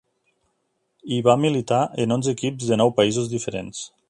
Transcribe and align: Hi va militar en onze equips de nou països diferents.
Hi 1.11 1.19
va 1.27 1.35
militar 1.43 1.83
en 2.05 2.17
onze 2.19 2.35
equips 2.39 2.71
de 2.73 2.83
nou 2.85 2.95
països 3.03 3.35
diferents. 3.37 3.89